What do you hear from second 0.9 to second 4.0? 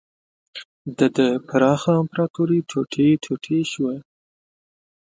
د ده پراخه امپراتوري ټوټې ټوټې شوه.